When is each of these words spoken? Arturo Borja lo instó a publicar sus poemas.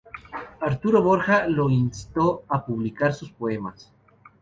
Arturo 0.61 1.03
Borja 1.03 1.45
lo 1.47 1.69
instó 1.69 2.43
a 2.49 2.65
publicar 2.65 3.13
sus 3.13 3.31
poemas. 3.31 3.93